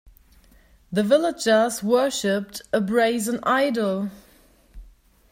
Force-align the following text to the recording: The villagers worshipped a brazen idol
The 0.91 1.03
villagers 1.03 1.83
worshipped 1.83 2.63
a 2.73 2.81
brazen 2.81 3.39
idol 3.43 4.09